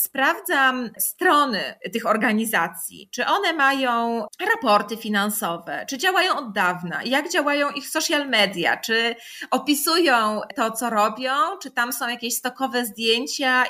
[0.00, 1.60] sprawdzam strony
[1.92, 8.28] tych organizacji, czy one mają raporty finansowe, czy działają od dawna, jak działają ich social
[8.28, 9.14] media, czy
[9.50, 11.32] opisują to, co robią,
[11.62, 13.64] czy tam są jakieś stokowe zdjęcia.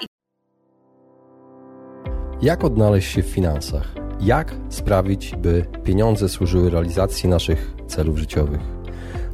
[2.42, 3.94] Jak odnaleźć się w finansach?
[4.21, 8.60] Jak sprawić, by pieniądze służyły realizacji naszych celów życiowych?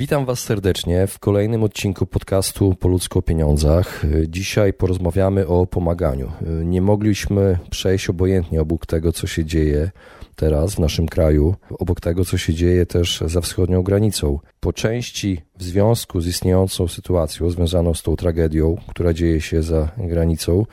[0.00, 4.02] Witam Was serdecznie w kolejnym odcinku podcastu Po ludzku o pieniądzach.
[4.28, 6.32] Dzisiaj porozmawiamy o pomaganiu.
[6.64, 9.90] Nie mogliśmy przejść obojętnie obok tego, co się dzieje
[10.36, 14.38] teraz w naszym kraju, obok tego, co się dzieje też za wschodnią granicą.
[14.60, 19.88] Po części w związku z istniejącą sytuacją związaną z tą tragedią, która dzieje się za
[19.96, 20.66] granicą,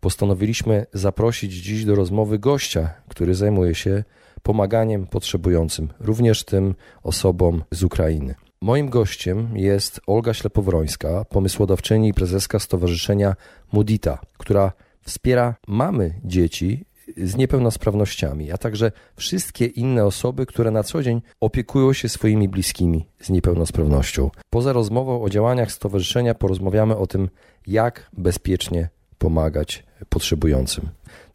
[0.00, 4.04] postanowiliśmy zaprosić dziś do rozmowy gościa, który zajmuje się
[4.42, 8.34] pomaganiem potrzebującym, również tym osobom z Ukrainy.
[8.60, 13.34] Moim gościem jest Olga Ślepowrońska, pomysłodawczyni i prezeska Stowarzyszenia
[13.72, 16.84] Mudita, która wspiera mamy dzieci
[17.16, 23.06] z niepełnosprawnościami, a także wszystkie inne osoby, które na co dzień opiekują się swoimi bliskimi
[23.20, 24.30] z niepełnosprawnością.
[24.50, 27.28] Poza rozmową o działaniach stowarzyszenia porozmawiamy o tym,
[27.66, 30.88] jak bezpiecznie pomagać potrzebującym.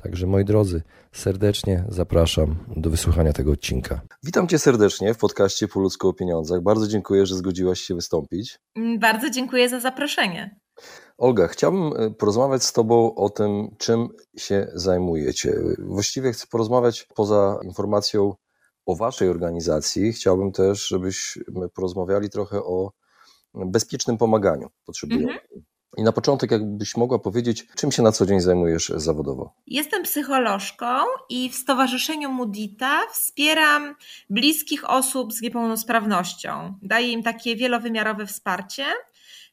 [0.04, 4.02] Także moi drodzy, serdecznie zapraszam do wysłuchania tego odcinka.
[4.24, 6.62] Witam cię serdecznie w podcaście Po ludzku o pieniądzach.
[6.62, 8.60] Bardzo dziękuję, że zgodziłaś się wystąpić.
[8.76, 10.60] Mm, bardzo dziękuję za zaproszenie.
[11.18, 15.54] Olga, chciałbym e, porozmawiać z Tobą o tym, czym się zajmujecie.
[15.80, 18.36] Właściwie chcę porozmawiać poza informacją
[18.86, 20.14] o Waszej organizacji.
[20.14, 22.92] Chciałbym też, żebyśmy porozmawiali trochę o
[23.54, 25.30] bezpiecznym pomaganiu potrzebującym.
[25.30, 25.71] Mhm.
[25.98, 29.54] I na początek, jakbyś mogła powiedzieć, czym się na co dzień zajmujesz zawodowo?
[29.68, 30.86] Jestem psycholożką
[31.30, 33.96] i w Stowarzyszeniu Mudita wspieram
[34.30, 36.74] bliskich osób z niepełnosprawnością.
[36.82, 38.86] Daję im takie wielowymiarowe wsparcie.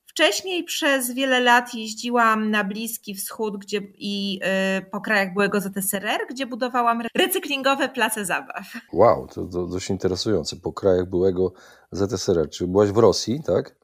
[0.06, 4.41] Wcześniej przez wiele lat jeździłam na Bliski Wschód gdzie, i
[4.78, 8.65] y, po krajach byłego ZSRR, gdzie budowałam recyklingowe place zabaw.
[8.93, 10.56] Wow, to, to dość interesujące.
[10.56, 11.53] Po krajach byłego
[11.93, 12.50] ZSRR.
[12.50, 13.76] Czy byłaś w Rosji, tak?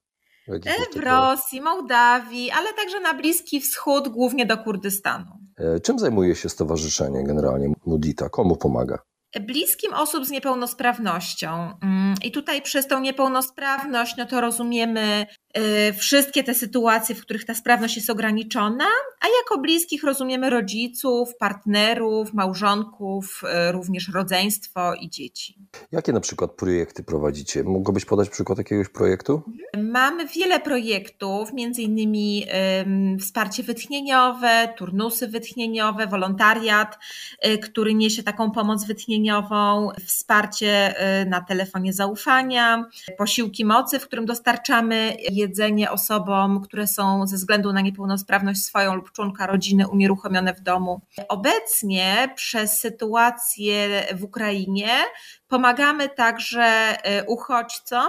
[0.49, 5.27] W, Rosji, Mołdawii, ale także na Bliski Wschód, głównie do Kurdystanu.
[5.57, 8.29] E, czym zajmuje się stowarzyszenie generalnie Mudita?
[8.29, 8.99] Komu pomaga?
[9.41, 11.73] bliskim osób z niepełnosprawnością.
[11.83, 15.27] Mm, I tutaj przez tą niepełnosprawność, no to rozumiemy
[15.99, 18.85] wszystkie te sytuacje, w których ta sprawność jest ograniczona,
[19.21, 25.59] a jako bliskich rozumiemy rodziców, partnerów, małżonków, y, również rodzeństwo i dzieci.
[25.93, 27.65] Jakie na przykład projekty prowadzicie?
[27.65, 29.43] Mogłabyś podać przykład jakiegoś projektu?
[29.77, 32.47] Mamy wiele projektów, między innymi
[33.21, 36.99] wsparcie wytchnieniowe, turnusy wytchnieniowe, wolontariat,
[37.47, 42.85] y, który niesie taką pomoc wytchnieniową wsparcie y, na telefonie zaufania,
[43.19, 49.13] posiłki mocy, w którym dostarczamy jedzenie osobom, które są ze względu na niepełnosprawność swoją lub
[49.13, 51.01] członka rodziny unieruchomione w domu.
[51.29, 54.89] Obecnie przez sytuację w Ukrainie
[55.49, 58.09] pomagamy także y, uchodźcom,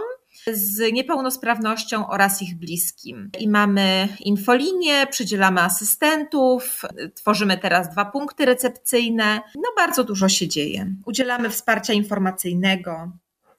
[0.53, 3.29] z niepełnosprawnością oraz ich bliskim.
[3.39, 6.81] I mamy infolinię, przydzielamy asystentów,
[7.13, 9.41] tworzymy teraz dwa punkty recepcyjne.
[9.55, 10.93] No bardzo dużo się dzieje.
[11.05, 13.11] Udzielamy wsparcia informacyjnego.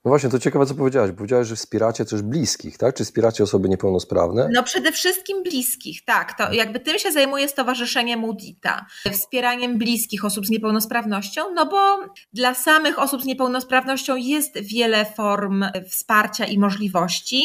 [0.06, 1.10] No właśnie, to ciekawe, co powiedziałaś.
[1.16, 2.94] Powiedziałaś, że wspieracie też bliskich, tak?
[2.94, 4.48] Czy wspieracie osoby niepełnosprawne?
[4.52, 6.38] No przede wszystkim bliskich, tak.
[6.38, 8.86] To jakby tym się zajmuje Stowarzyszenie Mudita.
[9.12, 11.98] Wspieraniem bliskich osób z niepełnosprawnością, no bo
[12.32, 17.42] dla samych osób z niepełnosprawnością jest wiele form wsparcia i możliwości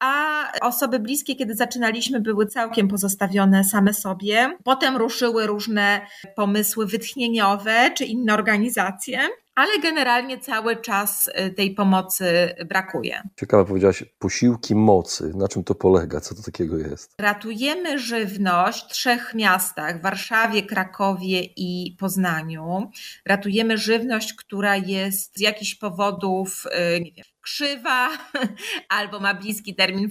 [0.00, 4.56] a osoby bliskie, kiedy zaczynaliśmy, były całkiem pozostawione same sobie.
[4.64, 6.00] Potem ruszyły różne
[6.36, 9.20] pomysły wytchnieniowe czy inne organizacje
[9.58, 13.22] ale generalnie cały czas y, tej pomocy brakuje.
[13.40, 15.32] Ciekawe powiedziałaś, posiłki mocy.
[15.34, 16.20] Na czym to polega?
[16.20, 17.14] Co to takiego jest?
[17.20, 22.90] Ratujemy żywność w trzech miastach, Warszawie, Krakowie i Poznaniu.
[23.26, 26.66] Ratujemy żywność, która jest z jakichś powodów,
[26.96, 28.08] y, nie wiem, krzywa
[28.98, 30.08] albo ma bliski termin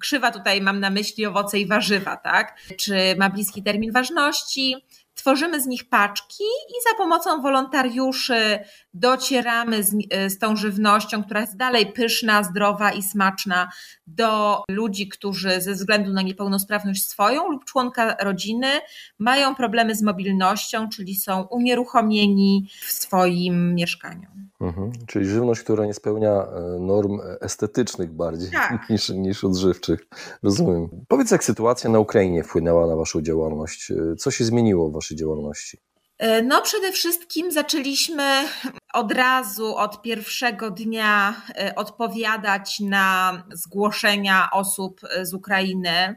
[0.00, 2.58] krzywa tutaj mam na myśli owoce i warzywa, tak?
[2.76, 4.76] Czy ma bliski termin ważności,
[5.14, 8.58] tworzymy z nich paczki i za pomocą wolontariuszy
[8.94, 9.92] docieramy z,
[10.28, 13.68] z, tą żywnością, która jest dalej pyszna, zdrowa i smaczna
[14.14, 18.66] do ludzi, którzy ze względu na niepełnosprawność swoją lub członka rodziny
[19.18, 24.28] mają problemy z mobilnością, czyli są unieruchomieni w swoim mieszkaniu.
[24.60, 24.92] Mhm.
[25.06, 28.82] Czyli żywność, która nie spełnia e, norm estetycznych bardziej tak.
[28.90, 30.06] niż, niż odżywczych.
[30.42, 30.88] Rozumiem.
[31.08, 33.90] Powiedz, jak sytuacja na Ukrainie wpłynęła na Waszą działalność?
[33.90, 35.78] E, co się zmieniło w Waszej działalności?
[36.22, 38.48] E, no, przede wszystkim zaczęliśmy
[38.92, 41.42] od razu, od pierwszego dnia
[41.76, 46.16] odpowiadać na zgłoszenia osób z Ukrainy.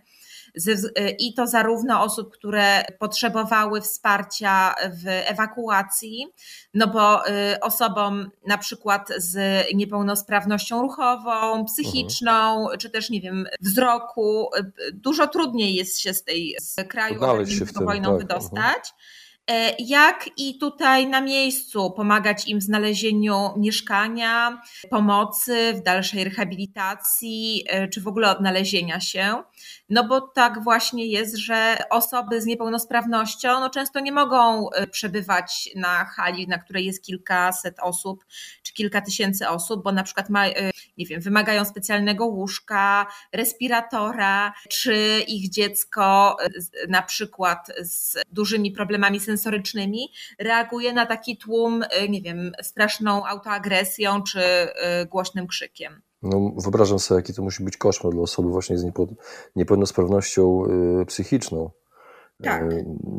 [1.19, 6.25] I to zarówno osób, które potrzebowały wsparcia w ewakuacji,
[6.73, 7.21] no bo
[7.61, 12.79] osobom na przykład z niepełnosprawnością ruchową, psychiczną, mhm.
[12.79, 14.49] czy też, nie wiem, wzroku,
[14.93, 17.19] dużo trudniej jest się z tej z kraju
[17.85, 18.93] wojną tak, wydostać.
[18.93, 19.24] Mhm.
[19.51, 27.63] E, jak i tutaj na miejscu pomagać im w znalezieniu mieszkania, pomocy w dalszej rehabilitacji,
[27.67, 29.43] e, czy w ogóle odnalezienia się.
[29.89, 35.69] No bo tak właśnie jest, że osoby z niepełnosprawnością no często nie mogą e, przebywać
[35.75, 38.25] na hali, na której jest kilkaset osób,
[38.63, 40.45] czy kilka tysięcy osób, bo na przykład ma,
[40.97, 46.37] nie wiem, wymagają specjalnego łóżka, respiratora, czy ich dziecko
[46.89, 50.07] na przykład z dużymi problemami sensorycznymi, sensorycznymi
[50.39, 56.01] reaguje na taki tłum, y, nie wiem, straszną autoagresją czy y, głośnym krzykiem.
[56.21, 58.85] No, wyobrażam sobie, jaki to musi być koszmar dla osoby właśnie z
[59.55, 60.65] niepełnosprawnością
[61.01, 61.69] y, psychiczną.
[62.43, 62.63] Tak.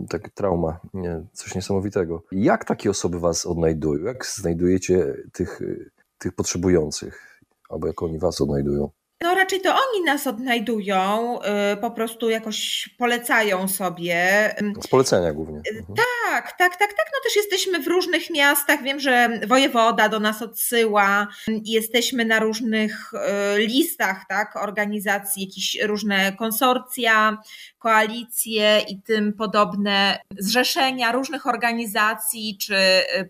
[0.09, 2.23] Tak, trauma, nie, coś niesamowitego.
[2.33, 4.05] Jak takie osoby Was odnajdują?
[4.05, 5.61] Jak znajdujecie tych,
[6.19, 7.41] tych potrzebujących?
[7.69, 8.91] Albo jak oni Was odnajdują?
[9.21, 11.39] No raczej to oni nas odnajdują,
[11.73, 14.55] y, po prostu jakoś polecają sobie.
[14.81, 15.59] Z polecenia głównie.
[15.59, 15.97] Y, mhm.
[15.97, 17.07] Tak, tak, tak, tak.
[17.13, 18.83] No też jesteśmy w różnych miastach.
[18.83, 21.29] Wiem, że wojewoda do nas odsyła.
[21.65, 27.39] Jesteśmy na różnych y, listach, tak, organizacji, jakieś różne konsorcja,
[27.79, 32.77] koalicje i tym podobne zrzeszenia różnych organizacji czy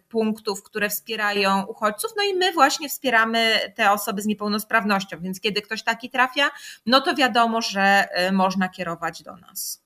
[0.09, 2.11] punktów, które wspierają uchodźców.
[2.17, 6.51] No i my właśnie wspieramy te osoby z niepełnosprawnością, więc kiedy ktoś taki trafia,
[6.87, 9.83] no to wiadomo, że y, można kierować do nas.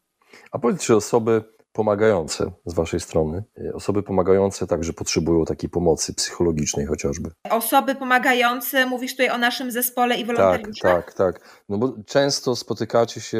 [0.53, 6.15] A powiedz, czy osoby pomagające z Waszej strony, y, osoby pomagające także potrzebują takiej pomocy
[6.15, 7.31] psychologicznej chociażby?
[7.51, 11.05] Osoby pomagające, mówisz tutaj o naszym zespole i wolontariuszach?
[11.05, 11.63] Tak, tak, tak.
[11.69, 13.39] No bo często spotykacie się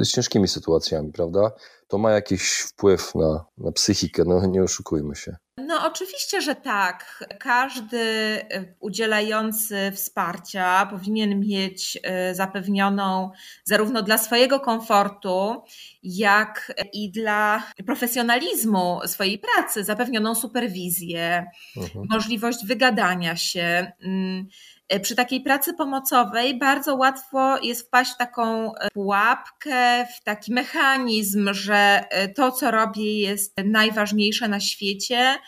[0.00, 1.50] y, z ciężkimi sytuacjami, prawda?
[1.88, 5.36] To ma jakiś wpływ na, na psychikę, no nie oszukujmy się.
[5.56, 7.24] No, oczywiście, że tak.
[7.40, 11.96] Każdy y, udzielający wsparcia powinien mieć
[12.30, 13.30] y, zapewnioną
[13.64, 15.62] zarówno dla swojego komfortu,
[16.02, 21.46] jak i dla profesjonalizmu swojej pracy zapewnioną superwizję,
[21.76, 22.06] mhm.
[22.10, 23.92] możliwość wygadania się.
[24.94, 31.48] Y, przy takiej pracy pomocowej bardzo łatwo jest wpaść w taką pułapkę, w taki mechanizm,
[31.52, 32.04] że
[32.36, 35.38] to, co robię, jest najważniejsze na świecie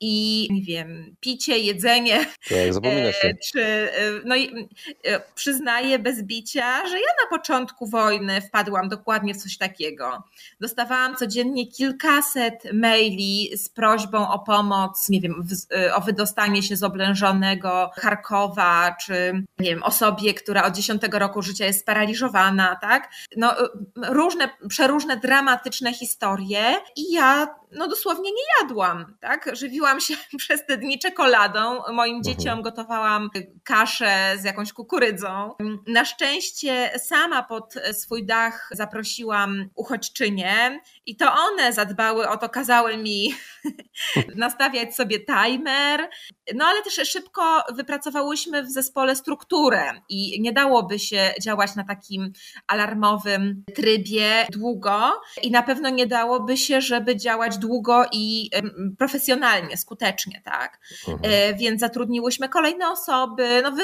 [0.00, 2.26] i nie wiem, picie, jedzenie.
[2.48, 3.34] Tak, zapomina się.
[3.52, 3.90] Czy, e,
[4.24, 4.68] no i
[5.04, 10.22] e, przyznaję bez bicia, że ja na początku wojny wpadłam dokładnie w coś takiego.
[10.60, 16.82] Dostawałam codziennie kilkaset maili z prośbą o pomoc, nie wiem, e, o wydostanie się z
[16.82, 23.10] oblężonego Charkowa, czy nie wiem, osobie, która od 10 roku życia jest sparaliżowana, tak?
[23.36, 23.54] No,
[23.96, 26.62] różne, przeróżne dramatyczne historie
[26.96, 29.50] i ja no dosłownie nie jadłam, tak?
[29.52, 31.82] Żywiłam się przez te dni czekoladą.
[31.92, 32.22] Moim mhm.
[32.22, 33.30] dzieciom gotowałam
[33.64, 35.54] kaszę z jakąś kukurydzą.
[35.86, 42.96] Na szczęście sama pod swój dach zaprosiłam uchodźczynie i to one zadbały o to, kazały
[42.96, 43.34] mi
[44.36, 46.08] nastawiać sobie timer.
[46.54, 52.32] No ale też szybko wypracowałyśmy w zespole strukturę i nie dałoby się działać na takim
[52.66, 55.12] alarmowym trybie długo
[55.42, 58.50] i na pewno nie dałoby się, żeby działać długo i
[58.98, 60.78] profesjonalnie, skutecznie, tak?
[61.08, 61.32] Mhm.
[61.32, 63.82] E, więc zatrudniłyśmy kolejne osoby, no wy,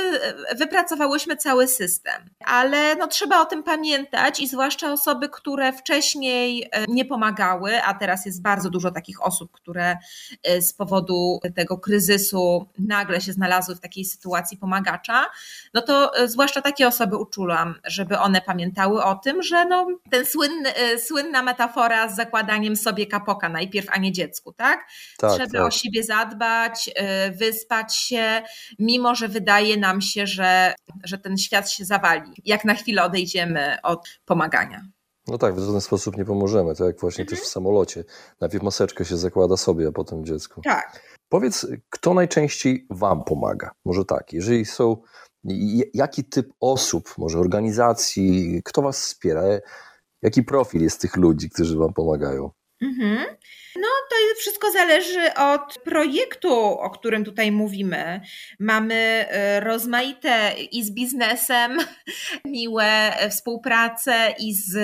[0.56, 6.84] wypracowałyśmy cały system, ale no trzeba o tym pamiętać i zwłaszcza osoby, które wcześniej e,
[6.88, 9.96] nie pomagały, a teraz jest bardzo dużo takich osób, które
[10.42, 15.26] e, z powodu tego kryzysu nagle się znalazły w takiej sytuacji pomagacza,
[15.74, 20.70] no to zwłaszcza takie osoby uczulam, żeby one pamiętały o tym, że no, ten słynny,
[20.98, 24.86] słynna metafora z zakładaniem sobie kapoka najpierw najpierw, a nie dziecku, tak?
[25.18, 25.66] tak Trzeba tak.
[25.66, 26.90] o siebie zadbać,
[27.28, 28.42] y, wyspać się,
[28.78, 33.76] mimo że wydaje nam się, że, że ten świat się zawali, jak na chwilę odejdziemy
[33.82, 34.82] od pomagania.
[35.28, 36.74] No tak, w żaden sposób nie pomożemy.
[36.74, 37.38] To jak właśnie mhm.
[37.38, 38.04] też w samolocie.
[38.40, 40.60] Najpierw maseczkę się zakłada sobie, a potem dziecku.
[40.64, 41.00] Tak.
[41.28, 43.70] Powiedz, kto najczęściej Wam pomaga?
[43.84, 44.96] Może tak, jeżeli są,
[45.94, 49.42] jaki typ osób, może organizacji, kto Was wspiera?
[50.22, 52.50] Jaki profil jest tych ludzi, którzy Wam pomagają?
[52.80, 53.26] Mhm.
[53.76, 58.20] No, to wszystko zależy od projektu, o którym tutaj mówimy.
[58.58, 61.78] Mamy e, rozmaite i z biznesem
[62.44, 64.76] miłe współprace, i z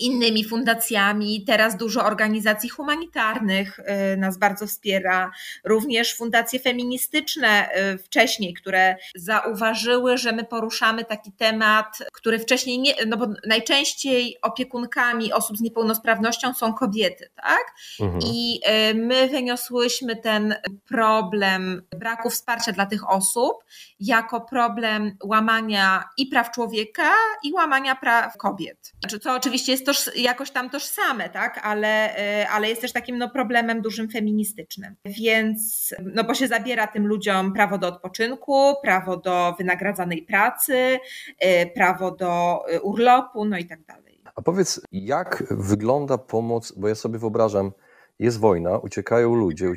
[0.00, 1.44] innymi fundacjami.
[1.46, 5.30] Teraz dużo organizacji humanitarnych e, nas bardzo wspiera.
[5.64, 12.94] Również fundacje feministyczne e, wcześniej, które zauważyły, że my poruszamy taki temat, który wcześniej nie,
[13.06, 17.64] no bo najczęściej opiekunkami osób z niepełnosprawnością są kobiety, tak?
[18.00, 18.20] Mhm.
[18.34, 18.60] I
[18.94, 20.54] my wyniosłyśmy ten
[20.88, 23.64] problem braku wsparcia dla tych osób
[24.00, 27.10] jako problem łamania i praw człowieka,
[27.44, 28.92] i łamania praw kobiet.
[29.00, 31.60] Znaczy, co oczywiście jest toż, jakoś tam tożsame, tak?
[31.62, 34.96] ale, e, ale jest też takim no, problemem dużym feministycznym.
[35.04, 40.98] Więc, no bo się zabiera tym ludziom prawo do odpoczynku, prawo do wynagradzanej pracy,
[41.38, 44.05] e, prawo do urlopu, no i tak dalej.
[44.36, 47.72] A powiedz, jak wygląda pomoc, bo ja sobie wyobrażam,
[48.18, 49.72] jest wojna, uciekają ludzie,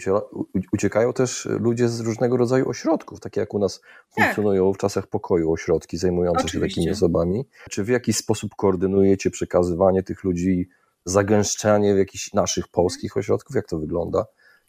[0.74, 3.92] uciekają też ludzie z różnego rodzaju ośrodków, takie jak u nas tak.
[4.16, 6.70] funkcjonują w czasach pokoju ośrodki zajmujące Oczywiście.
[6.70, 7.46] się takimi osobami.
[7.70, 10.70] Czy w jakiś sposób koordynujecie przekazywanie tych ludzi,
[11.06, 13.56] zagęszczanie w jakichś naszych polskich ośrodków?
[13.56, 14.25] Jak to wygląda?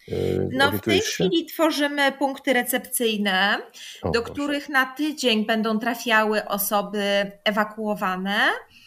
[0.09, 0.15] E,
[0.53, 3.59] no w tej chwili tworzymy punkty recepcyjne,
[4.03, 4.33] o, do proszę.
[4.33, 8.39] których na tydzień będą trafiały osoby ewakuowane.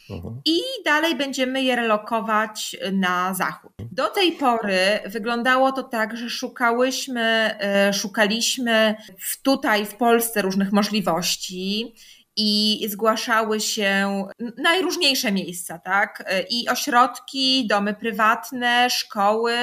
[0.10, 0.41] Mhm.
[0.45, 3.72] I dalej będziemy je relokować na zachód.
[3.91, 8.95] Do tej pory wyglądało to tak, że szukałyśmy, e, szukaliśmy
[9.43, 11.93] tutaj w Polsce różnych możliwości
[12.35, 14.23] i zgłaszały się
[14.57, 16.33] najróżniejsze miejsca, tak?
[16.49, 19.53] I ośrodki, domy prywatne, szkoły,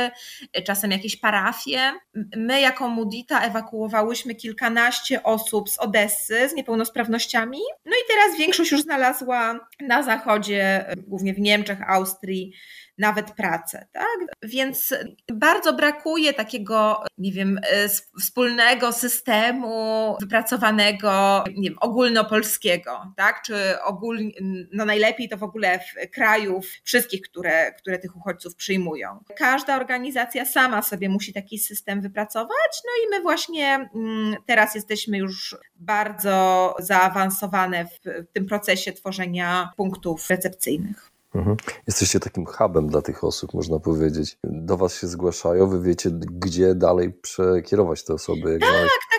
[0.64, 1.92] czasem jakieś parafie.
[2.36, 7.58] My, jako Mudita, ewakuowałyśmy kilkanaście osób z Odessy z niepełnosprawnościami.
[7.84, 12.52] No i teraz większość już znalazła na zachodzie, głównie w Niemczech, Austrii,
[13.00, 14.18] nawet pracę, tak?
[14.42, 14.94] Więc
[15.32, 17.88] bardzo brakuje takiego, nie wiem, e,
[18.20, 23.42] wspólnego systemu wypracowanego, nie wiem, ogólnopolskiego, tak?
[23.42, 23.54] Czy
[23.84, 24.30] ogólnie,
[24.72, 29.24] no najlepiej to w ogóle w krajów wszystkich, które, które tych uchodźców przyjmują.
[29.36, 35.18] Każda organizacja sama sobie musi taki system wypracować, no i my właśnie mm, teraz jesteśmy
[35.18, 38.00] już bardzo zaawansowane w
[38.32, 41.10] tym procesie tworzenia punktów recepcyjnych.
[41.34, 41.56] Mhm.
[41.86, 44.38] Jesteście takim hubem dla tych osób, można powiedzieć.
[44.44, 48.58] Do Was się zgłaszają, wy wiecie, gdzie dalej przekierować te osoby.
[48.60, 49.09] tak, tak, tak,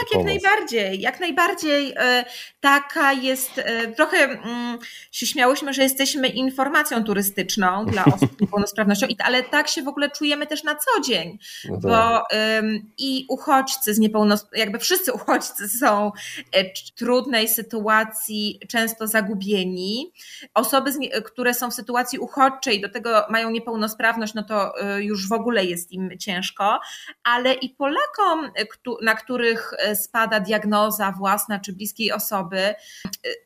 [0.00, 1.00] tak, jak najbardziej.
[1.00, 2.24] Jak najbardziej e,
[2.60, 4.78] taka jest, e, trochę mm,
[5.12, 10.10] się śmiałyśmy, że jesteśmy informacją turystyczną dla osób z niepełnosprawnością, ale tak się w ogóle
[10.10, 11.82] czujemy też na co dzień, no tak.
[11.82, 12.22] bo
[12.98, 16.12] i uchodźcy z niepełnosprawnością, jakby wszyscy uchodźcy są
[16.52, 20.12] e, w trudnej sytuacji, często zagubieni.
[20.54, 20.90] Osoby,
[21.24, 25.92] które są w sytuacji uchodźczej, do tego mają niepełnosprawność, no to już w ogóle jest
[25.92, 26.80] im ciężko,
[27.24, 28.50] ale i Polakom,
[29.02, 32.74] na których spada diagnoza własna czy bliskiej osoby.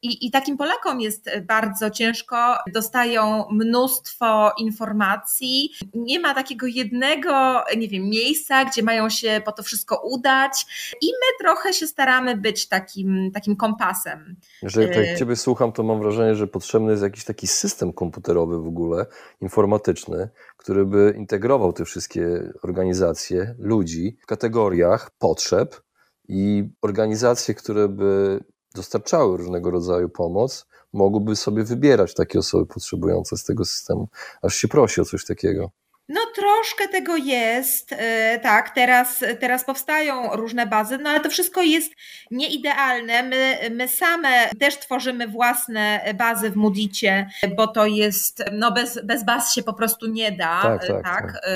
[0.03, 5.71] I, I takim Polakom jest bardzo ciężko, dostają mnóstwo informacji.
[5.95, 10.67] Nie ma takiego jednego, nie wiem, miejsca, gdzie mają się po to wszystko udać,
[11.01, 14.37] i my trochę się staramy być takim, takim kompasem.
[14.63, 18.63] Jeżeli tak y- Ciebie słucham, to mam wrażenie, że potrzebny jest jakiś taki system komputerowy
[18.63, 19.07] w ogóle,
[19.41, 25.81] informatyczny, który by integrował te wszystkie organizacje, ludzi w kategoriach potrzeb
[26.29, 28.41] i organizacje, które by
[28.75, 34.09] dostarczały różnego rodzaju pomoc, mogłyby sobie wybierać takie osoby potrzebujące z tego systemu.
[34.43, 35.71] Aż się prosi o coś takiego.
[36.09, 41.63] No troszkę tego jest, e, tak, teraz, teraz powstają różne bazy, no ale to wszystko
[41.63, 41.93] jest
[42.31, 43.23] nieidealne.
[43.23, 49.25] My, my same też tworzymy własne bazy w Mudicie, bo to jest, no bez, bez
[49.25, 51.33] baz się po prostu nie da, tak, tak, tak.
[51.33, 51.47] tak.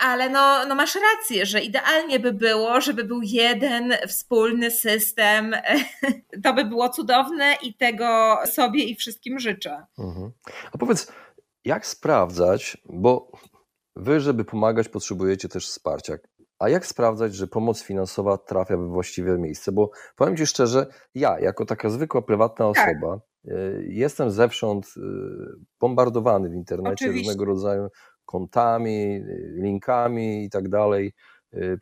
[0.00, 5.56] ale no, no masz rację, że idealnie by było, żeby był jeden wspólny system,
[6.44, 9.86] to by było cudowne i tego sobie i wszystkim życzę.
[9.98, 10.32] Mhm.
[10.72, 11.12] A powiedz,
[11.64, 13.30] jak sprawdzać, bo
[13.96, 16.16] Wy, żeby pomagać, potrzebujecie też wsparcia.
[16.58, 19.72] A jak sprawdzać, że pomoc finansowa trafia we właściwe miejsce?
[19.72, 22.88] Bo powiem Ci szczerze, ja, jako taka zwykła, prywatna tak.
[22.88, 23.52] osoba, tak.
[23.88, 25.00] jestem zewsząd y,
[25.80, 27.18] bombardowany w internecie Oczywiście.
[27.18, 27.88] różnego rodzaju
[28.24, 31.12] kontami, y, linkami i tak dalej,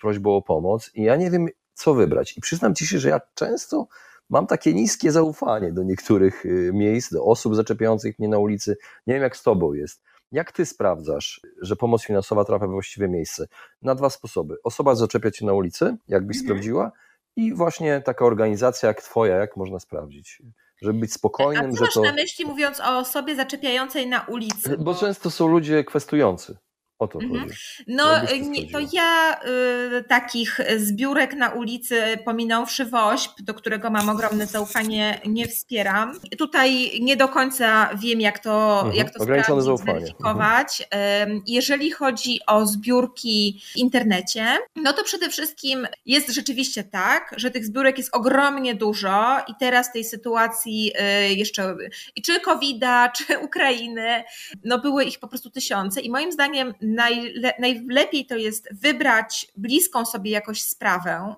[0.00, 0.90] prośbą o pomoc.
[0.94, 2.38] I ja nie wiem, co wybrać.
[2.38, 3.86] I przyznam Ci się, że ja często
[4.30, 8.76] mam takie niskie zaufanie do niektórych miejsc, do osób zaczepiających mnie na ulicy.
[9.06, 10.02] Nie wiem, jak z tobą jest.
[10.32, 13.46] Jak ty sprawdzasz, że pomoc finansowa trafia we właściwe miejsce?
[13.82, 14.56] Na dwa sposoby.
[14.64, 16.46] Osoba zaczepia cię na ulicy, jakbyś mhm.
[16.46, 16.92] sprawdziła,
[17.36, 20.42] i właśnie taka organizacja jak twoja, jak można sprawdzić?
[20.82, 22.02] Żeby być spokojnym, A co masz to.
[22.02, 24.76] na myśli mówiąc o osobie zaczepiającej na ulicy?
[24.78, 26.56] Bo, bo często są ludzie kwestujący.
[26.98, 27.40] O to mhm.
[27.40, 27.54] chodzi.
[27.86, 28.04] No,
[28.40, 29.40] nie, to ja
[29.98, 36.12] y, takich zbiórek na ulicy, pominąwszy WOŚP, do którego mam ogromne zaufanie, nie wspieram.
[36.38, 38.94] Tutaj nie do końca wiem, jak to, mhm.
[38.94, 40.86] jak to sprawdzić, zweryfikować.
[40.90, 41.42] Mhm.
[41.46, 47.66] Jeżeli chodzi o zbiórki w internecie, no to przede wszystkim jest rzeczywiście tak, że tych
[47.66, 50.92] zbiórek jest ogromnie dużo i teraz tej sytuacji
[51.30, 51.76] y, jeszcze,
[52.24, 54.24] czy COVID-a, czy Ukrainy,
[54.64, 56.74] no były ich po prostu tysiące i moim zdaniem
[57.58, 61.34] najlepiej to jest wybrać bliską sobie jakoś sprawę,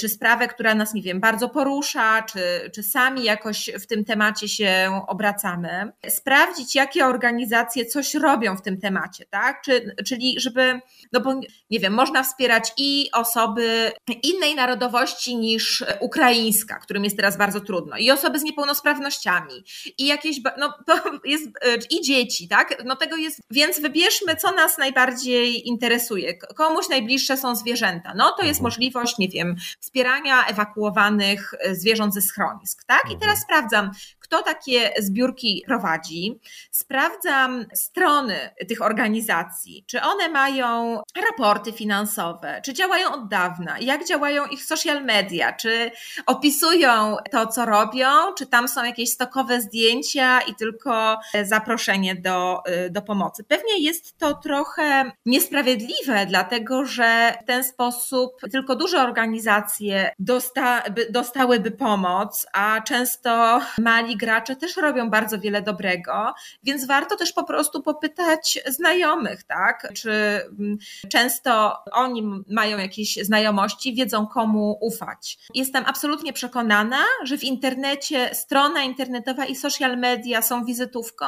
[0.00, 4.48] czy sprawę, która nas, nie wiem, bardzo porusza, czy, czy sami jakoś w tym temacie
[4.48, 9.62] się obracamy, sprawdzić, jakie organizacje coś robią w tym temacie, tak?
[9.64, 10.80] Czy, czyli żeby,
[11.12, 11.34] no bo
[11.70, 17.96] nie wiem, można wspierać i osoby innej narodowości niż ukraińska, którym jest teraz bardzo trudno,
[17.96, 19.64] i osoby z niepełnosprawnościami,
[19.98, 21.50] i jakieś, no to jest, y,
[21.90, 22.84] i dzieci, tak?
[22.84, 26.38] No tego jest, więc wybierzmy, co nas najbardziej interesuje.
[26.38, 28.12] Komuś najbliższe są zwierzęta.
[28.16, 28.62] No to jest mhm.
[28.62, 32.84] możliwość, nie wiem, wspierania ewakuowanych e, zwierząt ze schronisk.
[32.84, 33.02] Tak?
[33.04, 33.20] I mhm.
[33.20, 33.90] teraz sprawdzam,
[34.34, 43.12] kto takie zbiórki prowadzi, sprawdzam strony tych organizacji, czy one mają raporty finansowe, czy działają
[43.12, 45.90] od dawna, jak działają ich social media, czy
[46.26, 53.02] opisują to, co robią, czy tam są jakieś stokowe zdjęcia i tylko zaproszenie do, do
[53.02, 53.44] pomocy.
[53.44, 61.70] Pewnie jest to trochę niesprawiedliwe, dlatego że w ten sposób tylko duże organizacje dosta, dostałyby
[61.70, 67.82] pomoc, a często mali gracze też robią bardzo wiele dobrego, więc warto też po prostu
[67.82, 69.88] popytać znajomych, tak?
[69.94, 70.78] Czy mm,
[71.08, 75.38] często oni mają jakieś znajomości, wiedzą komu ufać.
[75.54, 81.26] Jestem absolutnie przekonana, że w internecie strona internetowa i social media są wizytówką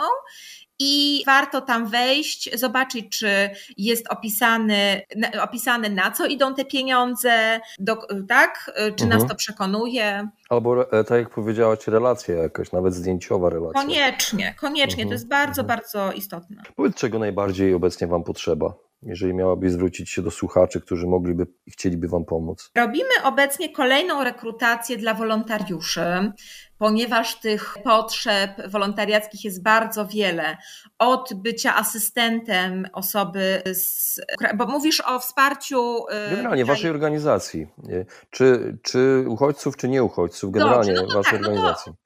[0.79, 5.03] i warto tam wejść, zobaczyć, czy jest opisany,
[5.43, 7.97] opisane, na co idą te pieniądze, do,
[8.29, 8.71] tak?
[8.97, 9.11] Czy mhm.
[9.11, 10.29] nas to przekonuje.
[10.51, 13.83] Albo, e, tak jak powiedziałaś, relacja jakaś, nawet zdjęciowa relacja.
[13.83, 15.09] Koniecznie, koniecznie, mhm.
[15.09, 15.67] to jest bardzo, mhm.
[15.67, 16.63] bardzo istotne.
[16.77, 18.86] Powiedz, czego najbardziej obecnie Wam potrzeba?
[19.03, 22.71] Jeżeli miałabyś zwrócić się do słuchaczy, którzy mogliby i chcieliby Wam pomóc?
[22.77, 26.33] Robimy obecnie kolejną rekrutację dla wolontariuszy
[26.79, 30.57] ponieważ tych potrzeb wolontariackich jest bardzo wiele.
[30.99, 34.21] Od bycia asystentem osoby z.
[34.57, 36.05] Bo mówisz o wsparciu.
[36.27, 37.67] Y, generalnie waszej organizacji.
[38.31, 41.93] Czy, czy uchodźców, czy nie uchodźców, generalnie Dobrze, no waszej tak, organizacji.
[41.93, 42.06] No naprawdę,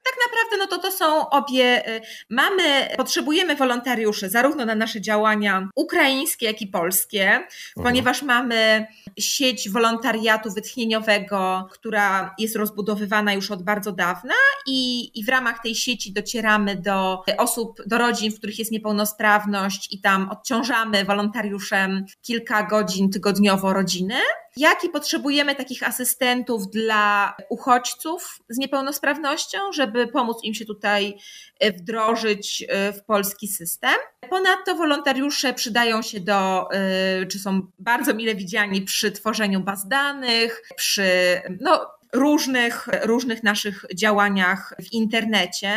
[0.71, 1.89] to to są obie.
[1.89, 7.47] Y, mamy, potrzebujemy wolontariuszy zarówno na nasze działania ukraińskie, jak i polskie, mhm.
[7.83, 8.87] ponieważ mamy
[9.19, 14.33] sieć wolontariatu wytchnieniowego, która jest rozbudowywana już od bardzo dawna
[14.67, 19.93] i, i w ramach tej sieci docieramy do osób, do rodzin, w których jest niepełnosprawność
[19.93, 24.15] i tam odciążamy wolontariuszem kilka godzin tygodniowo rodziny.
[24.57, 31.17] Jaki potrzebujemy takich asystentów dla uchodźców z niepełnosprawnością, żeby pomóc im się tutaj
[31.59, 33.93] e, wdrożyć e, w polski system.
[34.29, 40.61] Ponadto wolontariusze przydają się do, e, czy są bardzo mile widziani przy tworzeniu baz danych,
[40.75, 45.71] przy no, różnych, różnych naszych działaniach w internecie,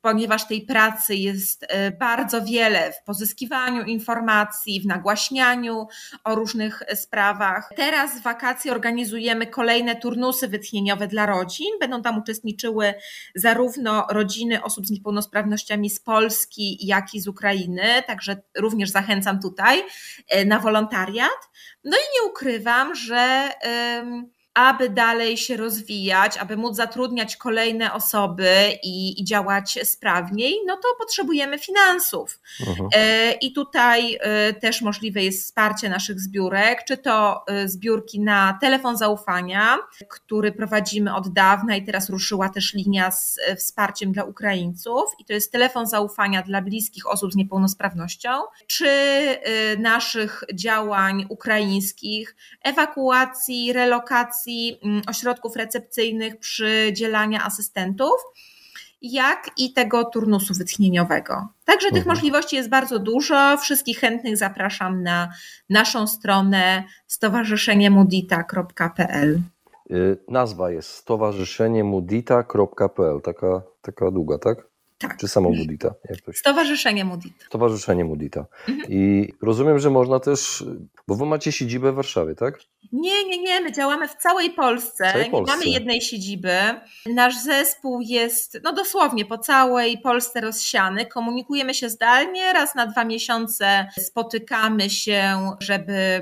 [0.00, 5.86] ponieważ tej pracy jest e, bardzo wiele w pozyskiwaniu informacji, w nagłaśnianiu
[6.24, 7.70] o różnych sprawach.
[7.76, 11.70] Teraz w wakacje organizujemy kolejne turnusy wytchnieniowe dla rodzin.
[11.80, 12.94] Będą tam uczestniczyły
[13.34, 19.82] zarówno rodziny osób z niepełnosprawnościami z Polski, jak i z Ukrainy, także również zachęcam tutaj
[20.28, 21.48] e, na wolontariat.
[21.84, 23.50] No i nie ukrywam, że
[24.58, 28.50] aby dalej się rozwijać, aby móc zatrudniać kolejne osoby
[28.82, 32.40] i, i działać sprawniej, no to potrzebujemy finansów.
[32.94, 38.58] E, I tutaj e, też możliwe jest wsparcie naszych zbiórek, czy to e, zbiórki na
[38.60, 45.04] telefon zaufania, który prowadzimy od dawna i teraz ruszyła też linia z wsparciem dla Ukraińców
[45.18, 48.30] i to jest telefon zaufania dla bliskich osób z niepełnosprawnością,
[48.66, 48.88] czy
[49.78, 54.47] naszych działań ukraińskich, ewakuacji, relokacji,
[54.82, 58.16] Mm, ośrodków recepcyjnych przydzielania asystentów,
[59.02, 61.48] jak i tego turnusu wytchnieniowego.
[61.64, 62.16] Także tych mhm.
[62.16, 63.56] możliwości jest bardzo dużo.
[63.56, 65.28] Wszystkich chętnych zapraszam na
[65.70, 69.40] naszą stronę stowarzyszeniejemudita.pl.
[69.90, 74.67] Y, nazwa jest Stowarzyszenie Mudita.pl, taka, taka długa, tak?
[74.98, 75.16] Tak.
[75.16, 75.94] Czy samo Mudita?
[76.10, 76.38] Jak to się...
[76.38, 77.44] Stowarzyszenie Mudita.
[77.46, 78.46] Stowarzyszenie Mudita.
[78.68, 78.92] Mhm.
[78.92, 80.64] I rozumiem, że można też,
[81.08, 82.58] bo wy macie siedzibę w Warszawie, tak?
[82.92, 83.60] Nie, nie, nie.
[83.60, 85.12] My działamy w całej Polsce.
[85.12, 85.52] Całej Polsce.
[85.52, 86.58] Nie mamy jednej siedziby.
[87.06, 91.06] Nasz zespół jest no dosłownie po całej Polsce rozsiany.
[91.06, 92.52] Komunikujemy się zdalnie.
[92.52, 96.20] Raz na dwa miesiące spotykamy się, żeby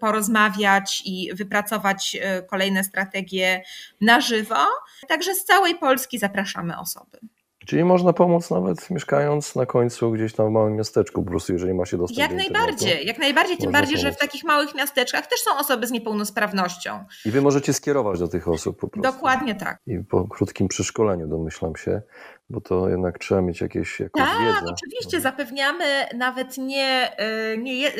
[0.00, 3.62] porozmawiać i wypracować e, kolejne strategie
[4.00, 4.66] na żywo.
[5.08, 7.18] Także z całej Polski zapraszamy osoby.
[7.68, 11.74] Czyli można pomóc nawet mieszkając na końcu gdzieś tam w małym miasteczku, po prostu jeżeli
[11.74, 14.02] ma się dostęp jak do najbardziej, Jak najbardziej, tym bardziej, pomóc.
[14.02, 17.04] że w takich małych miasteczkach też są osoby z niepełnosprawnością.
[17.24, 19.12] I wy możecie skierować do tych osób po prostu.
[19.12, 19.78] Dokładnie tak.
[19.86, 22.02] I po krótkim przeszkoleniu domyślam się,
[22.50, 24.72] bo to jednak trzeba mieć jakieś jakąś tak, wiedzę.
[24.72, 25.84] Oczywiście, zapewniamy
[26.16, 27.10] nawet nie,
[27.52, 27.90] y, nie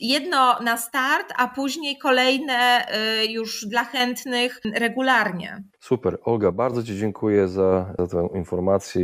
[0.00, 2.86] jedno na start, a później kolejne
[3.22, 5.62] y, już dla chętnych regularnie.
[5.80, 6.18] Super.
[6.22, 9.03] Olga, bardzo Ci dziękuję za, za tę informację